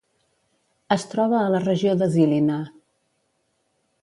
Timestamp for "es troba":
0.95-1.37